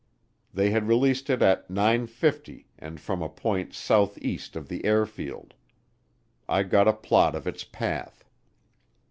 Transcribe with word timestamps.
They 0.51 0.71
had 0.71 0.87
released 0.87 1.29
it 1.29 1.43
at 1.43 1.69
nine 1.69 2.07
fifty 2.07 2.65
and 2.79 2.99
from 2.99 3.21
a 3.21 3.29
point 3.29 3.75
southeast 3.75 4.55
of 4.55 4.67
the 4.67 4.83
airfield. 4.83 5.53
I 6.49 6.63
got 6.63 6.87
a 6.87 6.93
plot 6.93 7.35
of 7.35 7.45
its 7.45 7.63
path. 7.63 8.25